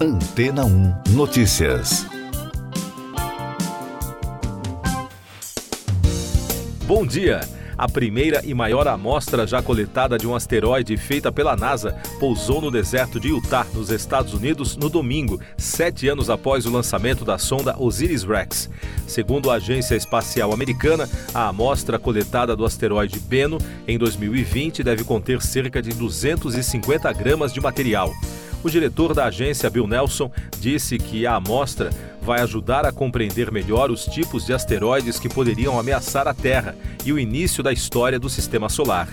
[0.00, 2.06] Antena 1 Notícias.
[6.86, 7.40] Bom dia!
[7.76, 12.70] A primeira e maior amostra já coletada de um asteroide feita pela NASA pousou no
[12.70, 17.76] deserto de Utah, nos Estados Unidos, no domingo, sete anos após o lançamento da sonda
[17.76, 18.70] Osiris-Rex.
[19.04, 25.42] Segundo a Agência Espacial Americana, a amostra coletada do asteroide Bennu em 2020 deve conter
[25.42, 28.12] cerca de 250 gramas de material.
[28.62, 30.30] O diretor da agência, Bill Nelson,
[30.60, 31.90] disse que a amostra
[32.20, 37.12] vai ajudar a compreender melhor os tipos de asteroides que poderiam ameaçar a Terra e
[37.12, 39.08] o início da história do sistema solar.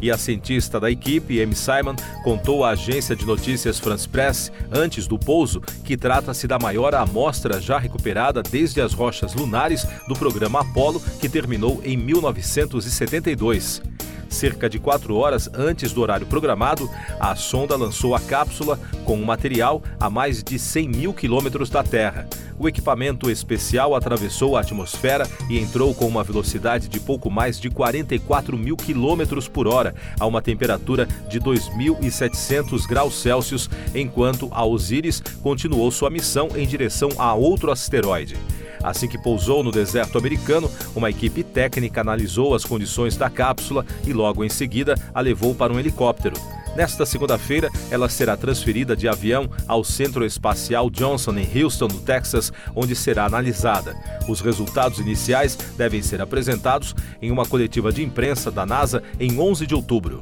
[0.00, 5.06] E a cientista da equipe, Amy Simon, contou à agência de notícias France Press, antes
[5.06, 10.60] do pouso, que trata-se da maior amostra já recuperada desde as rochas lunares do programa
[10.60, 13.93] Apollo, que terminou em 1972.
[14.34, 19.24] Cerca de quatro horas antes do horário programado, a sonda lançou a cápsula com um
[19.24, 22.26] material a mais de 100 mil quilômetros da Terra.
[22.58, 27.70] O equipamento especial atravessou a atmosfera e entrou com uma velocidade de pouco mais de
[27.70, 35.22] 44 mil quilômetros por hora, a uma temperatura de 2.700 graus Celsius, enquanto a Osiris
[35.44, 38.36] continuou sua missão em direção a outro asteroide.
[38.84, 44.12] Assim que pousou no deserto americano, uma equipe técnica analisou as condições da cápsula e
[44.12, 46.36] logo em seguida a levou para um helicóptero.
[46.76, 52.52] Nesta segunda-feira, ela será transferida de avião ao Centro Espacial Johnson em Houston, no Texas,
[52.74, 53.96] onde será analisada.
[54.28, 59.66] Os resultados iniciais devem ser apresentados em uma coletiva de imprensa da NASA em 11
[59.66, 60.18] de outubro.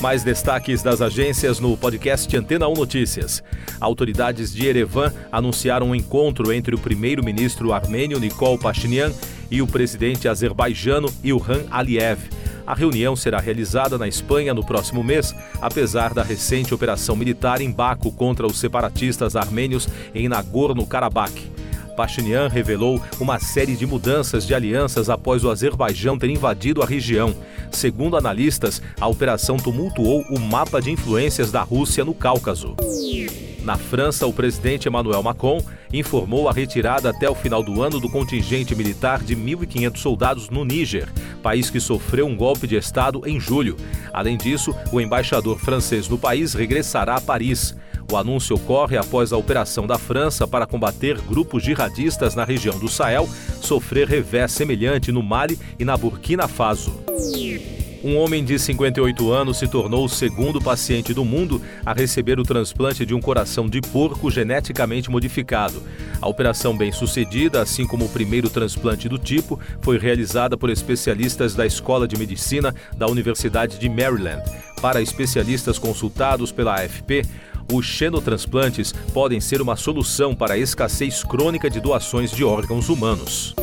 [0.00, 3.42] Mais destaques das agências no podcast Antena 1 Notícias.
[3.80, 9.12] Autoridades de Erevan anunciaram um encontro entre o primeiro-ministro armênio Nikol Pashinyan
[9.50, 12.20] e o presidente azerbaijano Ilham Aliyev.
[12.64, 17.70] A reunião será realizada na Espanha no próximo mês, apesar da recente operação militar em
[17.70, 21.57] Baku contra os separatistas armênios em Nagorno-Karabakh.
[21.98, 27.34] Pashinyan revelou uma série de mudanças de alianças após o Azerbaijão ter invadido a região.
[27.72, 32.76] Segundo analistas, a operação tumultuou o mapa de influências da Rússia no Cáucaso.
[33.64, 35.60] Na França, o presidente Emmanuel Macron
[35.92, 40.64] informou a retirada até o final do ano do contingente militar de 1.500 soldados no
[40.64, 41.08] Níger,
[41.42, 43.76] país que sofreu um golpe de Estado em julho.
[44.12, 47.74] Além disso, o embaixador francês no país regressará a Paris.
[48.10, 52.88] O anúncio ocorre após a operação da França para combater grupos jihadistas na região do
[52.88, 53.28] Sahel
[53.60, 56.98] sofrer revés semelhante no Mali e na Burkina Faso.
[58.08, 62.42] Um homem de 58 anos se tornou o segundo paciente do mundo a receber o
[62.42, 65.82] transplante de um coração de porco geneticamente modificado.
[66.18, 71.66] A operação bem-sucedida, assim como o primeiro transplante do tipo, foi realizada por especialistas da
[71.66, 74.42] Escola de Medicina da Universidade de Maryland.
[74.80, 77.26] Para especialistas consultados pela AFP,
[77.70, 83.54] os xenotransplantes podem ser uma solução para a escassez crônica de doações de órgãos humanos.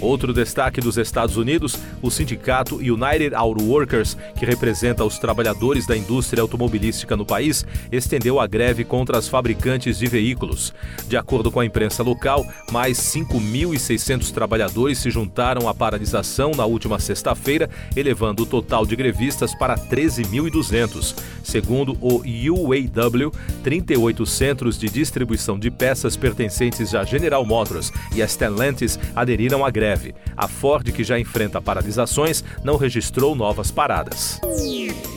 [0.00, 5.96] Outro destaque dos Estados Unidos, o sindicato United Auto Workers, que representa os trabalhadores da
[5.96, 10.72] indústria automobilística no país, estendeu a greve contra as fabricantes de veículos.
[11.08, 17.00] De acordo com a imprensa local, mais 5.600 trabalhadores se juntaram à paralisação na última
[17.00, 21.16] sexta-feira, elevando o total de grevistas para 13.200.
[21.42, 23.32] Segundo o UAW,
[23.64, 29.70] 38 centros de distribuição de peças pertencentes à General Motors e a Stellantis aderiram à
[29.70, 29.87] greve.
[30.36, 34.40] A Ford, que já enfrenta paralisações, não registrou novas paradas.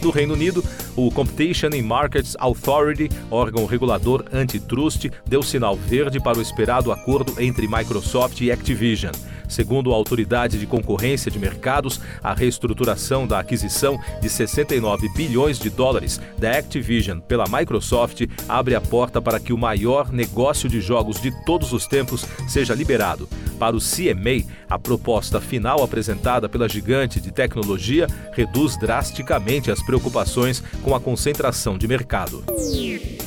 [0.02, 0.64] No Reino Unido,
[0.96, 7.42] o Competition and Markets Authority, órgão regulador antitrust, deu sinal verde para o esperado acordo
[7.42, 9.14] entre Microsoft e Activision.
[9.52, 15.70] Segundo a Autoridade de Concorrência de Mercados, a reestruturação da aquisição de 69 bilhões de
[15.70, 21.20] dólares da Activision pela Microsoft abre a porta para que o maior negócio de jogos
[21.20, 23.28] de todos os tempos seja liberado.
[23.60, 30.64] Para o CMA, a proposta final apresentada pela gigante de tecnologia reduz drasticamente as preocupações
[30.82, 32.44] com a concentração de mercado.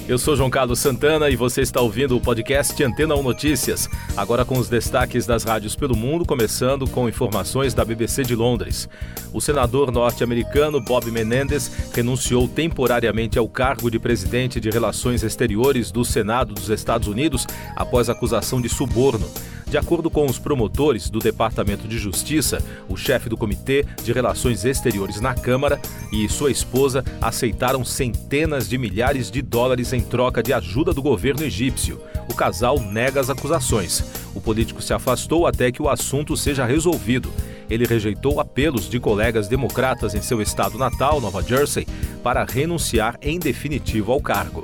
[0.07, 4.45] Eu sou João Carlos Santana e você está ouvindo o podcast Antena 1 Notícias, agora
[4.45, 8.87] com os destaques das rádios pelo mundo, começando com informações da BBC de Londres.
[9.33, 16.05] O senador norte-americano Bob Menendez renunciou temporariamente ao cargo de presidente de Relações Exteriores do
[16.05, 19.27] Senado dos Estados Unidos após acusação de suborno.
[19.75, 24.65] De acordo com os promotores do Departamento de Justiça, o chefe do Comitê de Relações
[24.65, 25.81] Exteriores na Câmara
[26.13, 31.43] e sua esposa aceitaram centenas de milhares de dólares em troca de ajuda do governo
[31.43, 32.01] egípcio.
[32.31, 34.05] O casal nega as acusações.
[34.33, 37.29] O político se afastou até que o assunto seja resolvido.
[37.69, 41.85] Ele rejeitou apelos de colegas democratas em seu estado natal, Nova Jersey,
[42.23, 44.63] para renunciar em definitivo ao cargo.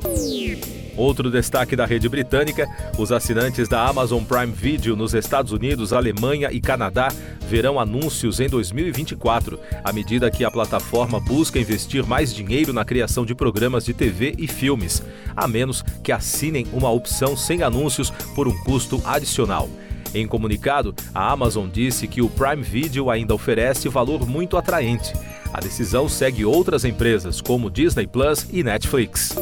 [0.97, 6.51] Outro destaque da rede britânica: os assinantes da Amazon Prime Video nos Estados Unidos, Alemanha
[6.53, 7.13] e Canadá
[7.49, 13.27] verão anúncios em 2024, à medida que a plataforma busca investir mais dinheiro na criação
[13.27, 15.03] de programas de TV e filmes,
[15.35, 19.69] a menos que assinem uma opção sem anúncios por um custo adicional.
[20.15, 25.13] Em comunicado, a Amazon disse que o Prime Video ainda oferece valor muito atraente.
[25.53, 29.35] A decisão segue outras empresas, como Disney Plus e Netflix.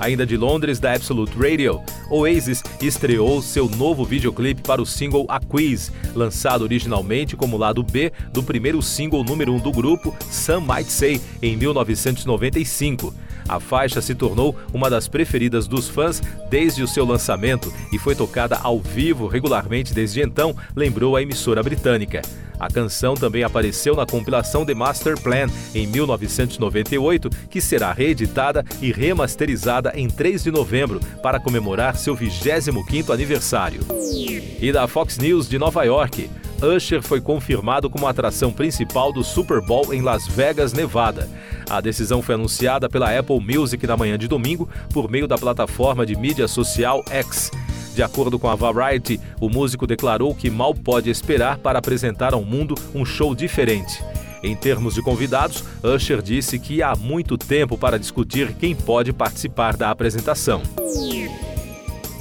[0.00, 5.38] Ainda de Londres, da Absolute Radio, Oasis estreou seu novo videoclipe para o single A
[5.38, 10.66] Quiz, lançado originalmente como lado B do primeiro single número 1 um do grupo, Some
[10.66, 13.12] Might Say, em 1995.
[13.50, 18.14] A faixa se tornou uma das preferidas dos fãs desde o seu lançamento e foi
[18.14, 22.22] tocada ao vivo regularmente desde então, lembrou a emissora britânica.
[22.60, 28.92] A canção também apareceu na compilação The Master Plan em 1998, que será reeditada e
[28.92, 33.80] remasterizada em 3 de novembro para comemorar seu 25º aniversário.
[34.60, 36.30] E da Fox News de Nova York,
[36.62, 41.28] Usher foi confirmado como atração principal do Super Bowl em Las Vegas, Nevada.
[41.70, 46.04] A decisão foi anunciada pela Apple Music na manhã de domingo por meio da plataforma
[46.04, 47.52] de mídia social X.
[47.94, 52.44] De acordo com a Variety, o músico declarou que mal pode esperar para apresentar ao
[52.44, 54.02] mundo um show diferente.
[54.42, 59.76] Em termos de convidados, Usher disse que há muito tempo para discutir quem pode participar
[59.76, 60.62] da apresentação.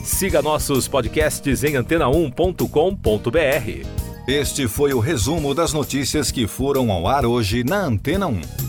[0.03, 3.87] Siga nossos podcasts em antena1.com.br.
[4.27, 8.68] Este foi o resumo das notícias que foram ao ar hoje na Antena 1.